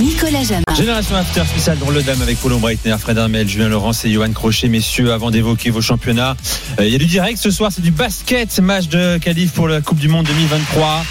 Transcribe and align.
Nicolas 0.00 0.42
Jamin. 0.42 0.62
Génération 0.74 1.14
After 1.16 1.42
spécial 1.44 1.78
dans 1.78 1.90
le 1.90 2.02
Dame 2.02 2.20
avec 2.22 2.38
Paulo 2.38 2.58
Breitner, 2.58 2.96
Fred 2.98 3.18
Armel, 3.18 3.48
Julien 3.48 3.68
Laurence 3.68 4.04
et 4.04 4.10
Johan 4.10 4.32
Crochet. 4.32 4.68
Messieurs, 4.68 5.12
avant 5.12 5.30
d'évoquer 5.30 5.70
vos 5.70 5.80
championnats, 5.80 6.36
euh, 6.80 6.86
il 6.86 6.92
y 6.92 6.94
a 6.94 6.98
du 6.98 7.06
direct 7.06 7.38
ce 7.38 7.50
soir, 7.50 7.70
c'est 7.72 7.82
du 7.82 7.90
basket, 7.90 8.58
match 8.60 8.88
de 8.88 9.18
qualif 9.18 9.52
pour 9.52 9.68
la 9.68 9.80
Coupe 9.80 9.98
du 9.98 10.08
Monde 10.08 10.26
2023. 10.26 11.04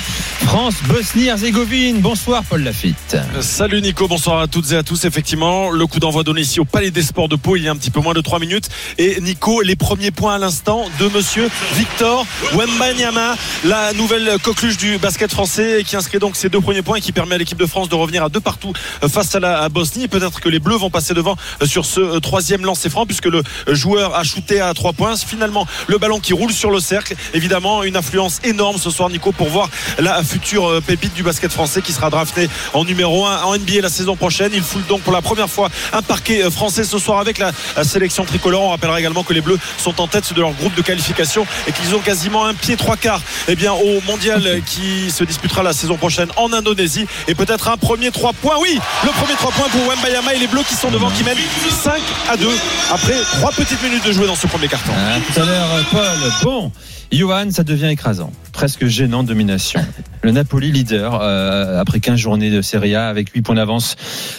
France, 0.46 0.76
Bosnie-Herzégovine. 0.88 2.00
Bonsoir 2.00 2.44
Paul 2.44 2.64
Lafitte. 2.64 3.16
Salut 3.42 3.82
Nico, 3.82 4.08
bonsoir 4.08 4.40
à 4.40 4.48
toutes 4.48 4.72
et 4.72 4.76
à 4.76 4.84
tous. 4.84 5.06
Effectivement, 5.06 5.70
le 5.70 5.86
coup 5.86 6.00
d'envoi 6.00 6.24
donné 6.24 6.42
ici 6.42 6.60
au 6.60 6.66
Palais 6.66 6.92
des 6.92 7.04
Sports 7.04 7.30
de 7.30 7.36
Pau 7.36 7.56
il 7.56 7.64
y 7.64 7.68
a 7.68 7.72
un 7.72 7.76
petit 7.76 7.92
peu 7.92 8.02
moins 8.02 8.14
de 8.14 8.22
3 8.22 8.40
minutes. 8.40 8.68
Et 8.98 9.22
Nico, 9.22 9.62
les 9.62 9.76
premiers 9.76 10.12
points 10.12 10.36
à 10.36 10.38
l'instant 10.40 10.86
de 11.00 11.08
monsieur 11.10 11.48
Victor 11.76 12.26
Wembanyama, 12.54 13.36
la 13.64 13.94
nouvelle 13.94 14.38
coqueluche 14.42 14.78
du 14.78 14.98
basket 14.98 15.32
français 15.32 15.84
qui 15.86 15.96
inscrit 15.96 16.20
donc 16.20 16.36
ses 16.36 16.50
deux 16.50 16.60
premiers 16.60 16.82
points 16.82 16.98
et 16.98 17.02
qui 17.02 17.12
permet 17.12 17.36
à 17.36 17.38
l'équipe 17.38 17.60
de 17.60 17.68
France 17.68 17.88
de 17.88 17.96
revenir 17.96 18.24
à 18.24 18.30
deux 18.30 18.42
partout 18.42 18.74
face 19.10 19.36
à 19.36 19.40
la 19.40 19.70
Bosnie. 19.70 20.08
Peut-être 20.08 20.40
que 20.40 20.50
les 20.50 20.60
Bleus 20.60 20.78
vont 20.78 20.90
passer 20.90 21.14
devant 21.14 21.36
sur 21.64 21.86
ce 21.86 22.20
troisième 22.20 22.66
lancer 22.66 22.90
franc 22.90 23.06
puisque 23.06 23.26
le 23.26 23.44
joueur 23.68 24.16
a 24.16 24.24
shooté 24.24 24.60
à 24.60 24.74
3 24.74 24.94
points. 24.94 25.16
Finalement, 25.16 25.68
le 25.88 25.98
ballon 25.98 26.20
qui 26.20 26.34
roule 26.34 26.52
sur 26.52 26.72
le 26.72 26.80
cercle. 26.80 27.16
Évidemment, 27.34 27.84
une 27.84 27.96
influence 27.96 28.40
énorme 28.44 28.78
ce 28.78 28.90
soir 28.90 29.10
Nico 29.10 29.32
pour 29.32 29.50
voir 29.50 29.70
la 30.00 30.24
future 30.24 30.68
euh, 30.68 30.82
pépite 30.82 31.14
du 31.14 31.24
basket 31.24 31.52
français 31.52 31.82
qui 31.82 31.92
sera 31.92 32.10
drafté 32.10 32.50
en 32.74 32.86
numéro 32.86 33.26
1 33.26 33.44
en 33.44 33.58
NBA 33.58 33.82
la 33.82 33.90
saison 33.90 34.16
prochaine. 34.16 34.52
Il 34.54 34.64
foule 34.64 34.86
donc 34.88 35.02
pour 35.02 35.14
la 35.14 35.22
première 35.22 35.50
fois 35.50 35.70
un 35.94 36.02
parquet 36.02 36.44
euh, 36.44 36.52
français 36.52 36.84
ce 36.84 37.00
soir 37.00 37.20
avec 37.20 37.38
la, 37.38 37.52
sélection 37.84 38.26
tricolore. 38.26 38.64
On 38.64 38.70
rappellera 38.70 39.00
également 39.00 39.24
que 39.24 39.34
les 39.34 39.42
Bleus 39.42 39.60
sont 39.78 40.00
en 40.02 40.08
tête 40.08 40.34
de 40.34 40.42
leur 40.42 40.52
groupe 40.54 40.76
de 40.76 40.82
qualification 40.82 41.46
et 41.68 41.72
qu'ils 41.72 41.96
ont 41.96 42.00
quasiment 42.00 42.46
un 42.46 42.54
pied 42.54 42.78
trois 42.78 42.96
quarts 42.98 43.22
eh 43.48 43.56
au 43.68 44.02
mondial 44.08 44.62
qui 44.66 45.12
se 45.12 45.24
disputera 45.24 45.64
la 45.64 45.74
saison 45.74 45.98
prochaine 45.98 46.30
en 46.38 46.52
Indonésie 46.54 47.06
et 47.28 47.36
peut-être 47.36 47.70
un 47.70 47.78
premier 47.78 48.12
3 48.12 48.34
points. 48.34 48.58
Oui, 48.62 48.80
le 49.04 49.10
premier 49.10 49.34
3 49.34 49.52
points 49.54 49.70
pour 49.70 49.82
Wembayama 49.88 50.36
et 50.36 50.40
les 50.40 50.46
Bleus 50.46 50.62
qui 50.62 50.76
sont 50.76 50.92
devant 50.92 51.10
qui 51.10 51.24
mènent 51.24 51.36
5 51.36 52.00
à 52.30 52.38
2 52.38 52.48
après 52.94 53.16
3 53.40 53.52
petites 53.54 53.82
minutes 53.82 54.06
de 54.06 54.12
jouer 54.12 54.28
dans 54.28 54.36
ce 54.36 54.46
premier 54.46 54.68
carton. 54.68 54.92
Ah, 54.96 55.18
tout 55.34 55.42
à 55.42 55.46
l'heure, 55.46 55.68
Paul. 55.90 56.32
Bon. 56.44 56.72
Johan, 57.12 57.50
ça 57.50 57.64
devient 57.64 57.88
écrasant, 57.88 58.32
presque 58.54 58.86
gênant 58.86 59.24
domination. 59.24 59.84
Le 60.22 60.32
Napoli 60.32 60.72
leader 60.72 61.20
euh, 61.22 61.82
après 61.82 62.00
15 62.00 62.20
journées 62.20 62.52
de 62.52 62.62
Serie 62.62 62.94
A 62.94 63.10
avec 63.10 63.30
8 63.30 63.42
points 63.42 63.56
d'avance 63.56 63.96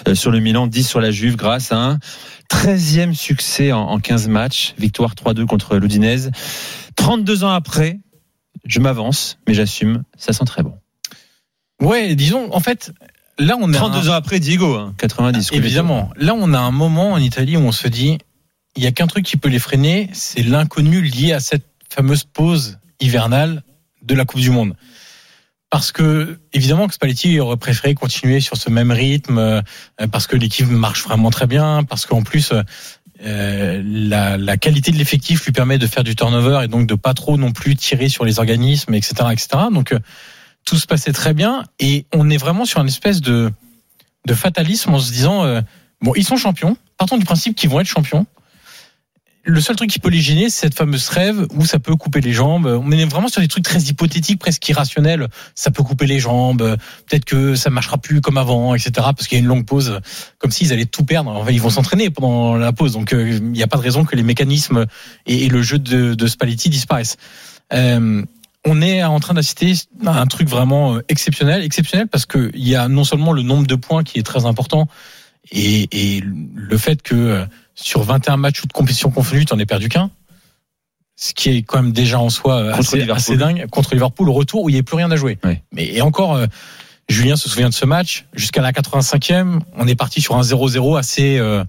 euh, 0.06 0.14
sur 0.14 0.30
le 0.30 0.38
Milan, 0.38 0.68
10 0.68 0.88
sur 0.88 1.00
la 1.00 1.10
Juve 1.10 1.34
grâce 1.34 1.72
à 1.72 1.76
un 1.76 1.98
13e 2.48 3.14
succès 3.14 3.72
en, 3.72 3.98
15 3.98 4.28
matchs, 4.28 4.74
victoire 4.78 5.14
3-2 5.14 5.46
contre 5.46 5.78
l'Udinese. 5.78 6.30
32 6.94 7.42
ans 7.42 7.50
après, 7.50 7.98
je 8.66 8.78
m'avance, 8.78 9.38
mais 9.48 9.54
j'assume, 9.54 10.04
ça 10.16 10.32
sent 10.32 10.44
très 10.44 10.62
bon. 10.62 10.78
Ouais, 11.80 12.14
disons, 12.14 12.48
en 12.52 12.60
fait, 12.60 12.92
là 13.38 13.56
on 13.60 13.72
est 13.72 13.76
32 13.76 14.10
ans 14.10 14.14
après 14.14 14.40
Diego, 14.40 14.90
90. 14.98 15.38
Hein, 15.52 15.56
évidemment, 15.56 16.10
là 16.16 16.34
on 16.36 16.52
a 16.54 16.58
un 16.58 16.70
moment 16.70 17.12
en 17.12 17.18
Italie 17.18 17.56
où 17.56 17.60
on 17.60 17.72
se 17.72 17.88
dit, 17.88 18.18
il 18.76 18.82
y 18.82 18.86
a 18.86 18.92
qu'un 18.92 19.06
truc 19.06 19.24
qui 19.24 19.36
peut 19.36 19.48
les 19.48 19.58
freiner, 19.58 20.08
c'est 20.12 20.42
l'inconnu 20.42 21.02
lié 21.02 21.32
à 21.32 21.40
cette 21.40 21.66
fameuse 21.90 22.24
pause 22.24 22.78
hivernale 23.00 23.62
de 24.02 24.14
la 24.14 24.24
Coupe 24.24 24.40
du 24.40 24.50
Monde. 24.50 24.74
Parce 25.70 25.90
que, 25.90 26.38
évidemment, 26.52 26.86
que 26.86 26.92
Spalletti 26.92 27.40
aurait 27.40 27.56
préféré 27.56 27.94
continuer 27.94 28.40
sur 28.40 28.58
ce 28.58 28.68
même 28.68 28.90
rythme, 28.90 29.38
euh, 29.38 29.62
parce 30.10 30.26
que 30.26 30.36
l'équipe 30.36 30.68
marche 30.68 31.02
vraiment 31.04 31.30
très 31.30 31.46
bien, 31.46 31.82
parce 31.82 32.04
qu'en 32.04 32.22
plus, 32.22 32.52
euh, 33.24 33.82
la, 33.82 34.36
la, 34.36 34.56
qualité 34.58 34.90
de 34.90 34.98
l'effectif 34.98 35.44
lui 35.46 35.52
permet 35.52 35.78
de 35.78 35.86
faire 35.86 36.04
du 36.04 36.14
turnover 36.14 36.60
et 36.64 36.68
donc 36.68 36.86
de 36.86 36.94
pas 36.94 37.14
trop 37.14 37.38
non 37.38 37.52
plus 37.52 37.76
tirer 37.76 38.08
sur 38.08 38.24
les 38.24 38.38
organismes, 38.38 38.92
etc., 38.94 39.14
etc. 39.32 39.48
Donc, 39.72 39.92
euh, 39.92 39.98
tout 40.64 40.76
se 40.76 40.86
passait 40.86 41.12
très 41.12 41.34
bien 41.34 41.64
et 41.78 42.06
on 42.12 42.30
est 42.30 42.36
vraiment 42.36 42.64
sur 42.64 42.80
une 42.80 42.88
espèce 42.88 43.20
de, 43.20 43.50
de 44.26 44.34
fatalisme 44.34 44.94
en 44.94 44.98
se 44.98 45.12
disant, 45.12 45.62
bon, 46.00 46.12
ils 46.14 46.24
sont 46.24 46.36
champions, 46.36 46.76
partons 46.96 47.18
du 47.18 47.24
principe 47.24 47.56
qu'ils 47.56 47.70
vont 47.70 47.80
être 47.80 47.86
champions 47.86 48.26
le 49.44 49.60
seul 49.60 49.76
truc 49.76 49.90
qui 49.90 49.98
peut 49.98 50.08
les 50.08 50.20
gêner, 50.20 50.50
c'est 50.50 50.60
cette 50.60 50.74
fameuse 50.74 51.08
rêve 51.08 51.46
où 51.54 51.66
ça 51.66 51.78
peut 51.78 51.96
couper 51.96 52.20
les 52.20 52.32
jambes. 52.32 52.66
On 52.66 52.90
est 52.92 53.04
vraiment 53.04 53.28
sur 53.28 53.40
des 53.40 53.48
trucs 53.48 53.64
très 53.64 53.80
hypothétiques, 53.80 54.38
presque 54.38 54.68
irrationnels. 54.68 55.28
Ça 55.54 55.70
peut 55.70 55.82
couper 55.82 56.06
les 56.06 56.20
jambes. 56.20 56.76
Peut-être 57.08 57.24
que 57.24 57.56
ça 57.56 57.68
marchera 57.70 57.98
plus 57.98 58.20
comme 58.20 58.38
avant, 58.38 58.74
etc. 58.74 58.92
Parce 58.96 59.26
qu'il 59.26 59.38
y 59.38 59.40
a 59.40 59.42
une 59.42 59.48
longue 59.48 59.66
pause, 59.66 60.00
comme 60.38 60.52
s'ils 60.52 60.72
allaient 60.72 60.84
tout 60.84 61.04
perdre. 61.04 61.30
Enfin, 61.30 61.50
ils 61.50 61.60
vont 61.60 61.70
s'entraîner 61.70 62.10
pendant 62.10 62.56
la 62.56 62.72
pause, 62.72 62.92
donc 62.92 63.12
euh, 63.12 63.30
il 63.30 63.50
n'y 63.50 63.62
a 63.62 63.66
pas 63.66 63.78
de 63.78 63.82
raison 63.82 64.04
que 64.04 64.14
les 64.14 64.22
mécanismes 64.22 64.86
et, 65.26 65.48
le 65.48 65.62
jeu 65.62 65.78
de, 65.78 66.14
de 66.14 66.26
Spalletti 66.26 66.68
disparaissent. 66.68 67.16
Euh, 67.72 68.22
on 68.66 68.80
est 68.80 69.02
en 69.02 69.18
train 69.20 69.34
d'assister 69.34 69.72
à 70.06 70.20
un 70.20 70.26
truc 70.26 70.48
vraiment 70.48 70.96
euh, 70.96 71.04
exceptionnel, 71.08 71.62
exceptionnel 71.64 72.08
parce 72.08 72.26
que 72.26 72.50
il 72.54 72.68
y 72.68 72.76
a 72.76 72.88
non 72.88 73.04
seulement 73.04 73.32
le 73.32 73.42
nombre 73.42 73.66
de 73.66 73.74
points 73.74 74.04
qui 74.04 74.18
est 74.18 74.22
très 74.22 74.46
important 74.46 74.88
et, 75.50 75.88
et 75.90 76.22
le 76.22 76.78
fait 76.78 77.02
que 77.02 77.46
sur 77.74 78.02
21 78.02 78.36
matchs 78.36 78.62
ou 78.62 78.66
de 78.66 78.72
compétition 78.72 79.10
confondue, 79.10 79.44
tu 79.44 79.54
n'en 79.54 79.58
es 79.60 79.66
perdu 79.66 79.88
qu'un. 79.88 80.10
Ce 81.16 81.34
qui 81.34 81.50
est 81.50 81.62
quand 81.62 81.82
même 81.82 81.92
déjà 81.92 82.18
en 82.18 82.30
soi 82.30 82.72
assez, 82.72 83.36
dingue. 83.36 83.66
Contre 83.70 83.94
Liverpool, 83.94 84.28
au 84.28 84.32
retour 84.32 84.62
où 84.62 84.68
il 84.68 84.72
n'y 84.72 84.78
avait 84.78 84.82
plus 84.82 84.96
rien 84.96 85.10
à 85.10 85.16
jouer. 85.16 85.38
Mais 85.72 85.86
et 85.86 86.02
encore, 86.02 86.34
euh, 86.34 86.46
Julien 87.08 87.36
se 87.36 87.48
souvient 87.48 87.68
de 87.68 87.74
ce 87.74 87.84
match. 87.84 88.26
Jusqu'à 88.32 88.62
la 88.62 88.72
85e, 88.72 89.60
on 89.76 89.86
est 89.86 89.94
parti 89.94 90.20
sur 90.20 90.36
un 90.36 90.42
0-0 90.42 90.98
assez, 90.98 91.38
euh, 91.38 91.64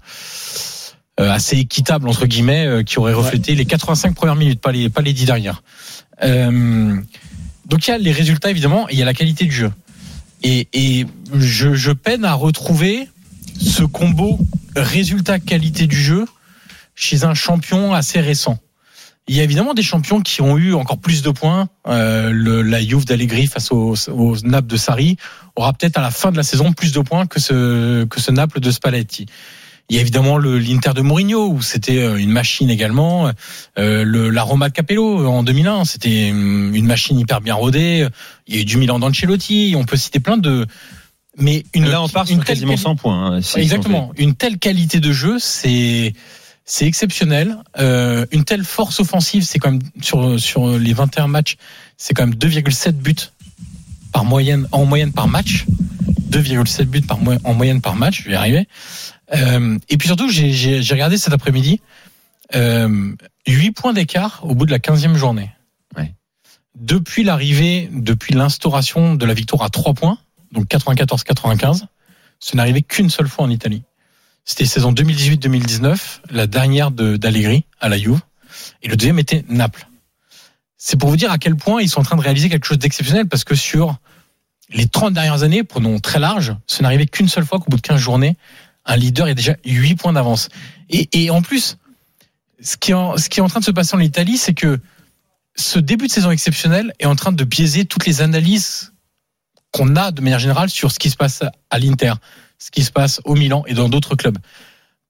euh, 1.19 1.31
assez 1.31 1.57
équitable, 1.57 2.07
entre 2.07 2.25
guillemets, 2.25 2.83
qui 2.85 2.99
aurait 2.99 3.13
reflété 3.13 3.53
les 3.53 3.65
85 3.65 4.15
premières 4.15 4.35
minutes, 4.35 4.61
pas 4.61 4.71
les, 4.71 4.89
pas 4.89 5.01
les 5.01 5.13
10 5.13 5.25
dernières. 5.25 5.61
Donc 6.23 7.87
il 7.87 7.91
y 7.91 7.93
a 7.93 7.97
les 7.97 8.11
résultats, 8.11 8.49
évidemment, 8.49 8.89
et 8.89 8.93
il 8.93 8.99
y 8.99 9.01
a 9.01 9.05
la 9.05 9.13
qualité 9.13 9.45
du 9.45 9.51
jeu. 9.51 9.71
Et, 10.43 11.05
je, 11.33 11.91
peine 11.91 12.25
à 12.25 12.33
retrouver 12.33 13.07
ce 13.59 13.83
combo 13.83 14.39
résultat-qualité 14.75 15.87
du 15.87 15.95
jeu 15.95 16.25
chez 16.95 17.23
un 17.23 17.33
champion 17.33 17.93
assez 17.93 18.19
récent. 18.19 18.59
Il 19.27 19.35
y 19.35 19.39
a 19.39 19.43
évidemment 19.43 19.73
des 19.73 19.83
champions 19.83 20.19
qui 20.19 20.41
ont 20.41 20.57
eu 20.57 20.73
encore 20.73 20.97
plus 20.97 21.21
de 21.21 21.31
points. 21.31 21.69
Euh, 21.87 22.63
la 22.63 22.81
Juve 22.81 23.05
d'Allegri 23.05 23.47
face 23.47 23.71
au, 23.71 23.95
au, 24.09 24.35
Naples 24.43 24.67
de 24.67 24.75
Sarri 24.75 25.15
aura 25.55 25.71
peut-être 25.71 25.97
à 25.97 26.01
la 26.01 26.11
fin 26.11 26.31
de 26.31 26.37
la 26.37 26.43
saison 26.43 26.73
plus 26.73 26.91
de 26.91 26.99
points 26.99 27.25
que 27.25 27.39
ce, 27.39 28.03
que 28.03 28.19
ce 28.19 28.31
Naples 28.31 28.59
de 28.59 28.69
Spalletti. 28.69 29.27
Il 29.89 29.95
y 29.95 29.99
a 29.99 30.01
évidemment 30.01 30.37
le 30.37 30.57
l'Inter 30.57 30.93
de 30.95 31.01
Mourinho 31.01 31.49
où 31.49 31.61
c'était 31.61 31.99
euh, 31.99 32.15
une 32.15 32.31
machine 32.31 32.69
également. 32.69 33.31
Euh, 33.77 34.03
le, 34.03 34.29
la 34.29 34.43
Roma 34.43 34.69
de 34.69 34.73
Capello 34.73 35.27
en 35.27 35.43
2001, 35.43 35.85
c'était 35.85 36.29
une 36.29 36.85
machine 36.85 37.19
hyper 37.19 37.41
bien 37.41 37.53
rodée. 37.53 38.07
Il 38.47 38.55
y 38.55 38.57
a 38.57 38.61
eu 38.61 38.65
du 38.65 38.77
Milan 38.77 38.99
d'Ancelotti. 38.99 39.75
On 39.77 39.83
peut 39.83 39.97
citer 39.97 40.19
plein 40.19 40.37
de 40.37 40.65
mais 41.37 41.63
une, 41.73 41.89
là, 41.89 42.01
on 42.01 42.09
part 42.09 42.29
une 42.29 42.43
quasiment 42.43 42.77
100 42.77 42.95
points. 42.95 43.37
Hein, 43.37 43.41
exactement. 43.55 44.11
Une 44.17 44.35
telle 44.35 44.59
qualité 44.59 44.99
de 44.99 45.11
jeu, 45.11 45.39
c'est 45.39 46.13
c'est 46.65 46.85
exceptionnel. 46.85 47.57
Euh, 47.79 48.25
une 48.31 48.45
telle 48.45 48.63
force 48.63 48.99
offensive, 48.99 49.43
c'est 49.43 49.59
quand 49.59 49.71
même 49.71 49.81
sur 50.01 50.39
sur 50.39 50.77
les 50.77 50.93
21 50.93 51.27
matchs, 51.27 51.57
c'est 51.97 52.13
quand 52.13 52.27
même 52.27 52.35
2,7 52.35 52.91
buts 52.91 53.15
par 54.13 54.23
moyenne 54.23 54.67
en 54.71 54.85
moyenne 54.85 55.11
par 55.11 55.27
match. 55.27 55.65
2,7 56.29 56.85
buts 56.85 57.01
par 57.01 57.19
en 57.43 57.53
moyenne 57.53 57.81
par 57.81 57.95
match. 57.95 58.23
Je 58.23 58.29
vais 58.29 58.33
y 58.33 58.35
arriver. 58.35 58.67
Euh, 59.33 59.77
et 59.89 59.97
puis 59.97 60.07
surtout, 60.07 60.29
j'ai 60.29 60.79
regardé 60.91 61.17
cet 61.17 61.33
après-midi. 61.33 61.81
Euh, 62.55 63.13
8 63.47 63.71
points 63.71 63.93
d'écart 63.93 64.41
au 64.43 64.55
bout 64.55 64.65
de 64.65 64.71
la 64.71 64.79
15e 64.79 65.15
journée. 65.15 65.51
Ouais. 65.97 66.13
Depuis 66.75 67.23
l'arrivée, 67.23 67.89
depuis 67.91 68.33
l'instauration 68.33 69.15
de 69.15 69.25
la 69.25 69.33
victoire 69.33 69.63
à 69.63 69.69
3 69.69 69.93
points, 69.93 70.17
donc 70.51 70.67
94-95. 70.67 71.85
Ce 72.39 72.55
n'arrivait 72.55 72.81
qu'une 72.81 73.09
seule 73.09 73.27
fois 73.27 73.45
en 73.45 73.49
Italie. 73.49 73.83
C'était 74.45 74.65
saison 74.65 74.91
2018-2019, 74.91 76.19
la 76.31 76.47
dernière 76.47 76.91
d'Allegri 76.91 77.65
à 77.79 77.87
la 77.87 77.97
Juve, 77.97 78.19
et 78.81 78.89
le 78.89 78.97
deuxième 78.97 79.19
était 79.19 79.45
Naples. 79.47 79.87
C'est 80.85 80.97
pour 80.97 81.09
vous 81.09 81.15
dire 81.15 81.31
à 81.31 81.37
quel 81.37 81.55
point 81.55 81.81
ils 81.81 81.87
sont 81.87 82.01
en 82.01 82.03
train 82.03 82.17
de 82.17 82.21
réaliser 82.21 82.49
quelque 82.49 82.65
chose 82.65 82.77
d'exceptionnel, 82.77 83.25
parce 83.25 83.45
que 83.45 83.55
sur 83.55 83.95
les 84.67 84.85
30 84.85 85.13
dernières 85.13 85.43
années, 85.43 85.63
prenons 85.63 85.97
très 86.01 86.19
large, 86.19 86.57
ce 86.67 86.83
n'arrivait 86.83 87.05
qu'une 87.05 87.29
seule 87.29 87.45
fois 87.45 87.59
qu'au 87.59 87.69
bout 87.69 87.77
de 87.77 87.81
15 87.81 87.97
journées, 87.97 88.35
un 88.83 88.97
leader 88.97 89.29
ait 89.29 89.33
déjà 89.33 89.55
8 89.63 89.95
points 89.95 90.11
d'avance. 90.11 90.49
Et, 90.89 91.29
en 91.29 91.41
plus, 91.41 91.77
ce 92.61 92.75
qui, 92.75 92.93
en, 92.93 93.15
ce 93.15 93.29
qui 93.29 93.39
est 93.39 93.41
en 93.41 93.47
train 93.47 93.61
de 93.61 93.65
se 93.65 93.71
passer 93.71 93.95
en 93.95 94.01
Italie, 94.01 94.35
c'est 94.35 94.53
que 94.53 94.77
ce 95.55 95.79
début 95.79 96.07
de 96.07 96.11
saison 96.11 96.31
exceptionnel 96.31 96.91
est 96.99 97.05
en 97.05 97.15
train 97.15 97.31
de 97.31 97.45
biaiser 97.45 97.85
toutes 97.85 98.05
les 98.05 98.21
analyses 98.21 98.91
qu'on 99.71 99.95
a 99.95 100.11
de 100.11 100.19
manière 100.19 100.39
générale 100.39 100.69
sur 100.69 100.91
ce 100.91 100.99
qui 100.99 101.09
se 101.09 101.15
passe 101.15 101.43
à 101.69 101.79
l'Inter, 101.79 102.15
ce 102.59 102.71
qui 102.71 102.83
se 102.83 102.91
passe 102.91 103.21
au 103.23 103.35
Milan 103.35 103.63
et 103.67 103.73
dans 103.73 103.87
d'autres 103.87 104.15
clubs. 104.17 104.37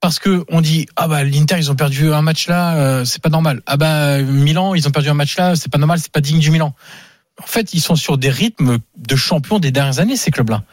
Parce 0.03 0.19
que 0.19 0.43
on 0.49 0.59
dit 0.59 0.85
ah 0.97 1.07
bah 1.07 1.23
l'Inter 1.23 1.55
ils 1.57 1.71
ont 1.71 1.75
perdu 1.75 2.11
un 2.11 2.21
match 2.21 2.49
là, 2.49 2.75
euh, 2.75 3.05
c'est 3.05 3.21
pas 3.21 3.29
normal. 3.29 3.61
Ah 3.65 3.77
bah 3.77 4.21
Milan 4.21 4.75
ils 4.75 4.85
ont 4.85 4.91
perdu 4.91 5.07
un 5.07 5.13
match 5.13 5.37
là, 5.37 5.55
c'est 5.55 5.71
pas 5.71 5.77
normal, 5.77 5.97
c'est 5.97 6.11
pas 6.11 6.19
digne 6.19 6.39
du 6.39 6.51
Milan. 6.51 6.75
En 7.41 7.45
fait, 7.45 7.73
ils 7.73 7.79
sont 7.79 7.95
sur 7.95 8.17
des 8.17 8.29
rythmes 8.29 8.79
de 8.97 9.15
champions 9.15 9.59
des 9.59 9.71
dernières 9.71 9.99
années 9.99 10.17
ces 10.17 10.29
clubs-là. 10.29 10.63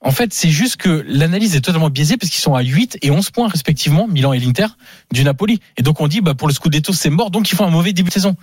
En 0.00 0.10
fait, 0.10 0.32
c'est 0.32 0.48
juste 0.48 0.78
que 0.78 1.04
l'analyse 1.06 1.54
est 1.54 1.60
totalement 1.60 1.90
biaisée 1.90 2.16
parce 2.16 2.32
qu'ils 2.32 2.40
sont 2.40 2.54
à 2.54 2.62
8 2.62 2.96
et 3.02 3.10
11 3.10 3.30
points 3.30 3.46
respectivement, 3.46 4.08
Milan 4.08 4.32
et 4.32 4.38
l'Inter, 4.38 4.68
du 5.12 5.22
Napoli. 5.22 5.60
Et 5.76 5.82
donc 5.82 6.00
on 6.00 6.08
dit, 6.08 6.22
bah, 6.22 6.32
pour 6.32 6.48
le 6.48 6.54
Scudetto, 6.54 6.94
c'est 6.94 7.10
mort, 7.10 7.30
donc 7.30 7.52
ils 7.52 7.54
font 7.54 7.66
un 7.66 7.70
mauvais 7.70 7.92
début 7.92 8.08
de 8.08 8.14
saison. 8.14 8.36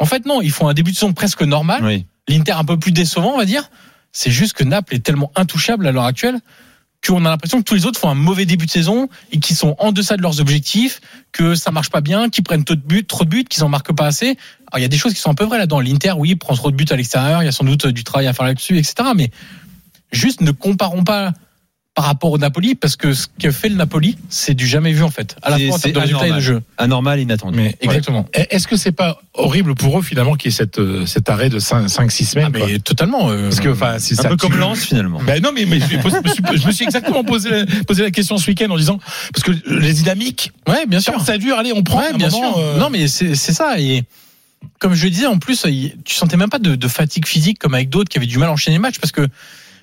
En 0.00 0.06
fait, 0.06 0.26
non, 0.26 0.42
ils 0.42 0.50
font 0.50 0.66
un 0.66 0.74
début 0.74 0.90
de 0.90 0.96
saison 0.96 1.12
presque 1.12 1.42
normal. 1.42 1.84
Oui. 1.84 2.04
L'Inter 2.26 2.54
un 2.54 2.64
peu 2.64 2.80
plus 2.80 2.90
décevant, 2.90 3.34
on 3.34 3.38
va 3.38 3.44
dire. 3.44 3.70
C'est 4.10 4.32
juste 4.32 4.54
que 4.54 4.64
Naples 4.64 4.96
est 4.96 5.04
tellement 5.04 5.30
intouchable 5.36 5.86
à 5.86 5.92
l'heure 5.92 6.02
actuelle 6.02 6.40
qu'on 7.06 7.24
a 7.24 7.30
l'impression 7.30 7.58
que 7.58 7.64
tous 7.64 7.74
les 7.74 7.86
autres 7.86 7.98
font 7.98 8.08
un 8.08 8.14
mauvais 8.14 8.44
début 8.44 8.66
de 8.66 8.70
saison 8.70 9.08
et 9.32 9.38
qu'ils 9.38 9.56
sont 9.56 9.76
en 9.78 9.92
deçà 9.92 10.16
de 10.16 10.22
leurs 10.22 10.40
objectifs, 10.40 11.00
que 11.32 11.54
ça 11.54 11.70
marche 11.70 11.90
pas 11.90 12.00
bien, 12.00 12.28
qu'ils 12.28 12.44
prennent 12.44 12.64
trop 12.64 12.74
de 12.74 12.80
buts, 12.80 13.04
trop 13.04 13.24
de 13.24 13.30
buts, 13.30 13.44
qu'ils 13.44 13.62
en 13.64 13.68
marquent 13.68 13.94
pas 13.94 14.06
assez. 14.06 14.36
Alors 14.70 14.78
il 14.78 14.82
y 14.82 14.84
a 14.84 14.88
des 14.88 14.98
choses 14.98 15.14
qui 15.14 15.20
sont 15.20 15.30
un 15.30 15.34
peu 15.34 15.44
vraies 15.44 15.58
là-dedans. 15.58 15.80
L'Inter, 15.80 16.12
oui, 16.16 16.34
prend 16.34 16.54
trop 16.54 16.70
de 16.70 16.76
buts 16.76 16.86
à 16.90 16.96
l'extérieur, 16.96 17.42
il 17.42 17.46
y 17.46 17.48
a 17.48 17.52
sans 17.52 17.64
doute 17.64 17.86
du 17.86 18.04
travail 18.04 18.26
à 18.26 18.32
faire 18.32 18.46
là-dessus, 18.46 18.78
etc. 18.78 19.10
Mais 19.14 19.30
juste 20.12 20.40
ne 20.40 20.50
comparons 20.50 21.04
pas 21.04 21.32
par 21.98 22.04
rapport 22.06 22.30
au 22.30 22.38
Napoli 22.38 22.76
parce 22.76 22.94
que 22.94 23.12
ce 23.12 23.26
que 23.42 23.50
fait 23.50 23.68
le 23.68 23.74
Napoli, 23.74 24.16
c'est 24.28 24.54
du 24.54 24.68
jamais 24.68 24.92
vu 24.92 25.02
en 25.02 25.10
fait. 25.10 25.34
À 25.42 25.50
la 25.50 25.56
C'est- 25.58 25.66
fois 25.66 25.74
en 25.74 25.78
c'est 25.78 25.82
termes 25.90 25.94
de 26.06 26.14
résultats 26.14 26.28
et 26.28 26.32
de 26.32 26.38
jeu. 26.38 26.62
Anormal, 26.76 27.18
inattendu. 27.18 27.56
Mais 27.58 27.74
Exactement. 27.80 28.24
est-ce 28.34 28.68
que 28.68 28.76
c'est 28.76 28.92
pas 28.92 29.20
horrible 29.34 29.74
pour 29.74 29.98
eux 29.98 30.02
finalement 30.02 30.36
qu'il 30.36 30.52
y 30.52 30.54
ait 30.54 30.56
cette, 30.56 30.78
euh, 30.78 31.06
cet 31.06 31.28
arrêt 31.28 31.48
de 31.48 31.58
5-6 31.58 32.24
semaines 32.24 32.52
Ah, 32.54 32.56
quoi 32.58 32.68
mais 32.68 32.78
totalement. 32.78 33.30
euh, 33.30 33.48
Parce 33.48 33.58
que 33.58 33.70
enfin, 33.70 33.96
c'est 33.98 34.16
Un 34.20 34.22
ça. 34.22 34.28
peu 34.28 34.36
comme 34.36 34.56
Lens 34.56 34.78
finalement. 34.84 35.20
Ben 35.26 35.42
non, 35.42 35.50
mais, 35.52 35.64
mais 35.66 35.80
je, 35.80 35.86
me 35.86 35.88
suis, 36.28 36.60
je 36.62 36.66
me 36.68 36.70
suis 36.72 36.84
exactement 36.84 37.24
posé 37.24 37.50
la, 37.50 37.66
posé 37.84 38.04
la 38.04 38.12
question 38.12 38.38
ce 38.38 38.46
week-end 38.46 38.70
en 38.70 38.76
disant 38.78 39.00
parce 39.34 39.42
que 39.42 39.50
les 39.68 39.92
dynamiques, 39.92 40.52
ouais, 40.68 40.86
bien 40.86 41.00
sûr. 41.00 41.20
ça 41.22 41.36
dure, 41.36 41.58
allez, 41.58 41.72
on 41.72 41.82
prend 41.82 41.98
Ouais, 41.98 42.12
un 42.14 42.16
bien 42.16 42.28
moment, 42.28 42.52
sûr. 42.54 42.62
euh, 42.62 42.78
Non, 42.78 42.90
mais 42.90 43.08
c'est 43.08 43.34
ça. 43.34 43.80
Et 43.80 44.04
comme 44.78 44.94
je 44.94 45.02
le 45.02 45.10
disais, 45.10 45.26
en 45.26 45.38
plus, 45.38 45.66
tu 46.04 46.14
sentais 46.14 46.36
même 46.36 46.48
pas 46.48 46.60
de, 46.60 46.76
de 46.76 46.88
fatigue 46.88 47.26
physique 47.26 47.58
comme 47.58 47.74
avec 47.74 47.88
d'autres 47.88 48.08
qui 48.08 48.18
avaient 48.18 48.26
du 48.28 48.38
mal 48.38 48.50
à 48.50 48.52
enchaîner 48.52 48.76
les 48.76 48.80
matchs 48.82 49.00
parce 49.00 49.10
que 49.10 49.26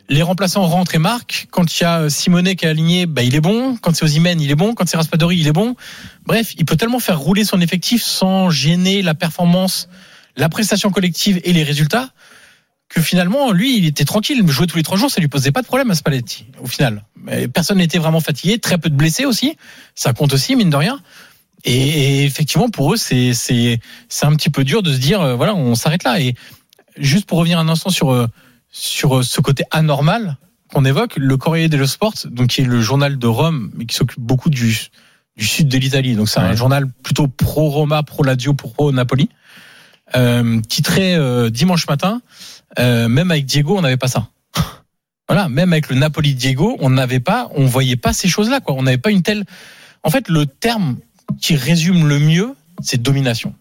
les 0.10 0.22
remplaçants 0.22 0.64
rentrent 0.64 0.96
et 0.96 1.00
marquent. 1.00 1.48
Quand 1.52 1.80
il 1.80 1.84
y 1.84 1.86
a 1.86 2.10
Simonet 2.10 2.56
qui 2.56 2.66
est 2.66 2.70
aligné, 2.70 3.06
bah, 3.06 3.24
il 3.24 3.36
est 3.36 3.42
bon. 3.42 3.78
Quand 3.78 3.96
c'est 3.96 4.06
Osimhen, 4.06 4.40
il 4.40 4.52
est 4.52 4.56
bon. 4.56 4.74
Quand 4.74 4.88
c'est 4.88 4.98
Raspadori, 4.98 5.38
il 5.38 5.48
est 5.48 5.54
bon. 5.54 5.76
Bref, 6.26 6.54
il 6.58 6.66
peut 6.66 6.76
tellement 6.76 7.00
faire 7.00 7.20
rouler 7.20 7.44
son 7.44 7.62
effectif 7.62 8.04
sans 8.04 8.50
gêner 8.50 9.02
la 9.02 9.14
performance, 9.14 9.90
la 10.38 10.50
prestation 10.50 10.92
collective 10.92 11.40
et 11.44 11.54
les 11.54 11.64
résultats 11.64 12.10
que 12.88 13.02
finalement, 13.02 13.52
lui, 13.52 13.78
il 13.78 13.86
était 13.86 14.06
tranquille. 14.06 14.48
Jouer 14.48 14.68
tous 14.68 14.78
les 14.78 14.84
trois 14.84 14.98
jours, 14.98 15.10
ça 15.10 15.20
lui 15.20 15.28
posait 15.28 15.52
pas 15.52 15.62
de 15.62 15.68
problème 15.68 15.90
à 15.90 15.96
Spalletti, 15.96 16.46
au 16.62 16.68
final. 16.68 17.04
Personne 17.54 17.80
n'était 17.80 17.98
vraiment 17.98 18.20
fatigué. 18.20 18.60
Très 18.60 18.78
peu 18.78 18.90
de 18.90 18.96
blessés 18.96 19.26
aussi. 19.26 19.58
Ça 19.96 20.14
compte 20.14 20.34
aussi, 20.34 20.56
mine 20.56 20.70
de 20.70 20.76
rien. 20.76 21.00
Et, 21.64 21.74
et 21.74 22.26
effectivement, 22.26 22.70
pour 22.70 22.94
eux, 22.94 22.98
c'est 22.98 23.34
c'est 23.34 23.80
c'est 24.08 24.28
un 24.28 24.36
petit 24.36 24.52
peu 24.52 24.64
dur 24.64 24.84
de 24.84 24.94
se 24.94 25.00
dire, 25.00 25.20
euh, 25.22 25.36
voilà, 25.36 25.56
on 25.56 25.74
s'arrête 25.74 26.04
là. 26.04 26.22
Et 26.22 26.36
juste 26.96 27.26
pour 27.26 27.40
revenir 27.40 27.58
un 27.58 27.68
instant 27.68 27.90
sur 27.90 28.12
euh, 28.12 28.28
sur 28.76 29.18
euh, 29.18 29.24
ce 29.24 29.40
côté 29.40 29.64
anormal 29.72 30.38
qu'on 30.74 30.84
évoque, 30.84 31.16
le 31.16 31.38
Corriere 31.38 31.70
dello 31.70 31.88
Sport, 31.88 32.14
donc 32.26 32.48
qui 32.48 32.62
est 32.62 32.66
le 32.66 32.82
journal 32.82 33.18
de 33.18 33.28
Rome, 33.28 33.72
mais 33.76 33.86
qui 33.86 33.96
s'occupe 33.96 34.20
beaucoup 34.20 34.50
du 34.50 34.90
du 35.38 35.46
sud 35.46 35.68
de 35.68 35.78
l'Italie. 35.78 36.16
Donc 36.16 36.30
c'est 36.30 36.40
un 36.40 36.56
journal 36.56 36.88
plutôt 37.04 37.28
pro 37.28 37.70
Roma, 37.70 38.04
pro 38.04 38.24
Lazio, 38.24 38.54
pro 38.54 38.92
Napoli. 38.92 39.30
Euh, 40.16 40.62
titré 40.62 41.16
euh, 41.16 41.50
dimanche 41.50 41.88
matin, 41.88 42.22
euh, 42.78 43.08
même 43.08 43.32
avec 43.32 43.46
Diego, 43.46 43.76
on 43.78 43.82
n'avait 43.82 43.98
pas 43.98 44.08
ça. 44.08 44.30
Voilà, 45.28 45.50
même 45.50 45.74
avec 45.74 45.90
le 45.90 45.96
Napoli 45.96 46.36
Diego, 46.36 46.78
on 46.80 46.92
n'avait 46.92 47.20
pas, 47.20 47.50
on 47.56 47.66
voyait 47.66 47.96
pas 47.96 48.14
ces 48.14 48.28
choses-là, 48.28 48.60
quoi. 48.60 48.76
On 48.76 48.84
n'avait 48.84 49.00
pas 49.00 49.10
une 49.10 49.24
telle. 49.24 49.44
En 50.04 50.12
fait, 50.12 50.30
le 50.30 50.46
terme 50.46 50.98
qui 51.42 51.56
résume 51.56 52.08
le 52.08 52.20
mieux, 52.20 52.54
c'est 52.84 53.02
domination. 53.02 53.56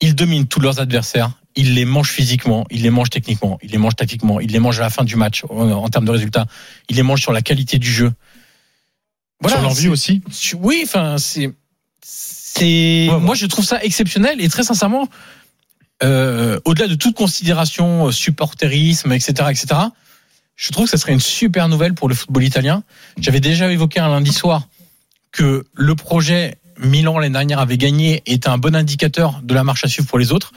Ils 0.00 0.14
dominent 0.14 0.46
tous 0.46 0.60
leurs 0.60 0.78
adversaires. 0.78 1.32
Ils 1.56 1.74
les 1.74 1.84
mangent 1.84 2.10
physiquement, 2.10 2.66
ils 2.70 2.82
les 2.82 2.90
mangent 2.90 3.10
techniquement, 3.10 3.58
ils 3.62 3.70
les 3.70 3.78
mangent 3.78 3.96
tactiquement, 3.96 4.40
ils 4.40 4.50
les 4.50 4.58
mangent 4.58 4.80
à 4.80 4.84
la 4.84 4.90
fin 4.90 5.04
du 5.04 5.16
match 5.16 5.44
en, 5.48 5.70
en 5.70 5.88
termes 5.88 6.04
de 6.04 6.10
résultats. 6.10 6.46
Ils 6.88 6.96
les 6.96 7.02
mangent 7.02 7.22
sur 7.22 7.32
la 7.32 7.42
qualité 7.42 7.78
du 7.78 7.90
jeu. 7.90 8.12
sur 9.46 9.62
l'envie 9.62 9.88
aussi. 9.88 10.22
oui, 10.60 10.82
enfin, 10.84 11.16
c'est. 11.18 11.52
C'est. 12.02 13.08
Ouais, 13.08 13.14
ouais. 13.14 13.20
Moi, 13.20 13.34
je 13.34 13.46
trouve 13.46 13.64
ça 13.64 13.82
exceptionnel 13.82 14.40
et 14.40 14.48
très 14.48 14.62
sincèrement, 14.62 15.08
euh, 16.02 16.60
au-delà 16.64 16.88
de 16.88 16.94
toute 16.94 17.14
considération, 17.14 18.08
euh, 18.08 18.12
supporterisme, 18.12 19.12
etc., 19.12 19.32
etc., 19.50 19.80
je 20.56 20.70
trouve 20.70 20.84
que 20.84 20.90
ça 20.90 20.98
serait 20.98 21.12
une 21.12 21.20
super 21.20 21.68
nouvelle 21.68 21.94
pour 21.94 22.08
le 22.08 22.14
football 22.14 22.44
italien. 22.44 22.84
J'avais 23.18 23.40
déjà 23.40 23.70
évoqué 23.72 23.98
un 23.98 24.08
lundi 24.08 24.32
soir 24.32 24.68
que 25.32 25.64
le 25.74 25.94
projet 25.96 26.58
Milan 26.78 27.18
l'année 27.18 27.32
dernière 27.32 27.58
avait 27.58 27.78
gagné 27.78 28.22
était 28.26 28.48
un 28.48 28.58
bon 28.58 28.76
indicateur 28.76 29.40
de 29.42 29.54
la 29.54 29.64
marche 29.64 29.84
à 29.84 29.88
suivre 29.88 30.08
pour 30.08 30.18
les 30.18 30.32
autres. 30.32 30.52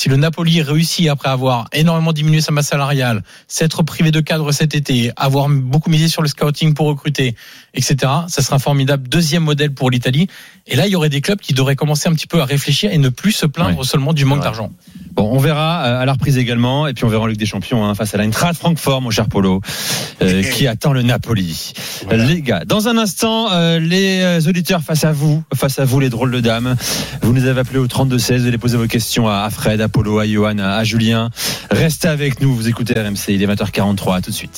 Si 0.00 0.08
le 0.08 0.14
Napoli 0.14 0.62
réussit 0.62 1.08
après 1.08 1.28
avoir 1.28 1.66
énormément 1.72 2.12
diminué 2.12 2.40
sa 2.40 2.52
masse 2.52 2.68
salariale, 2.68 3.24
s'être 3.48 3.82
privé 3.82 4.12
de 4.12 4.20
cadre 4.20 4.52
cet 4.52 4.76
été, 4.76 5.10
avoir 5.16 5.48
beaucoup 5.48 5.90
misé 5.90 6.06
sur 6.06 6.22
le 6.22 6.28
scouting 6.28 6.72
pour 6.72 6.86
recruter, 6.86 7.34
etc., 7.74 7.96
ça 8.28 8.40
sera 8.42 8.54
un 8.54 8.58
formidable 8.60 9.08
deuxième 9.08 9.42
modèle 9.42 9.74
pour 9.74 9.90
l'Italie. 9.90 10.28
Et 10.68 10.76
là, 10.76 10.86
il 10.86 10.92
y 10.92 10.94
aurait 10.94 11.08
des 11.08 11.20
clubs 11.20 11.40
qui 11.40 11.52
devraient 11.52 11.74
commencer 11.74 12.08
un 12.08 12.12
petit 12.12 12.28
peu 12.28 12.40
à 12.40 12.44
réfléchir 12.44 12.92
et 12.92 12.98
ne 12.98 13.08
plus 13.08 13.32
se 13.32 13.44
plaindre 13.44 13.84
seulement 13.84 14.12
du 14.12 14.24
manque 14.24 14.44
d'argent. 14.44 14.70
Bon, 15.18 15.30
on 15.32 15.38
verra 15.38 15.84
euh, 15.84 16.02
à 16.02 16.04
la 16.04 16.12
reprise 16.12 16.38
également, 16.38 16.86
et 16.86 16.94
puis 16.94 17.04
on 17.04 17.08
verra 17.08 17.24
en 17.24 17.26
Ligue 17.26 17.40
des 17.40 17.44
Champions 17.44 17.84
hein, 17.84 17.96
face 17.96 18.14
à 18.14 18.18
l'Eintracht 18.18 18.56
Francfort, 18.56 19.02
mon 19.02 19.10
cher 19.10 19.26
Polo, 19.26 19.60
euh, 20.22 20.44
qui 20.44 20.68
attend 20.68 20.92
le 20.92 21.02
Napoli. 21.02 21.72
Voilà. 22.06 22.24
Les 22.24 22.40
gars, 22.40 22.64
dans 22.64 22.86
un 22.86 22.96
instant, 22.96 23.50
euh, 23.50 23.80
les 23.80 24.20
euh, 24.20 24.48
auditeurs 24.48 24.80
face 24.80 25.02
à 25.02 25.10
vous, 25.10 25.42
face 25.56 25.80
à 25.80 25.84
vous, 25.84 25.98
les 25.98 26.08
drôles 26.08 26.30
de 26.30 26.38
dames. 26.38 26.76
Vous 27.22 27.32
nous 27.32 27.46
avez 27.46 27.58
appelé 27.58 27.80
au 27.80 27.88
32-16, 27.88 28.42
vous 28.42 28.46
allez 28.46 28.58
poser 28.58 28.76
vos 28.76 28.86
questions 28.86 29.26
à 29.26 29.50
Fred, 29.50 29.80
à 29.80 29.88
Polo, 29.88 30.20
à 30.20 30.26
Johan, 30.26 30.58
à 30.58 30.76
à 30.76 30.84
Julien. 30.84 31.30
Restez 31.72 32.06
avec 32.06 32.40
nous, 32.40 32.54
vous 32.54 32.68
écoutez 32.68 32.94
RMC, 32.94 33.30
il 33.30 33.42
est 33.42 33.46
20h43, 33.48 34.18
à 34.18 34.20
tout 34.20 34.30
de 34.30 34.36
suite. 34.36 34.52